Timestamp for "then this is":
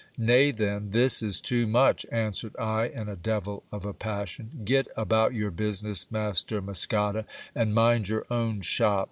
0.49-1.39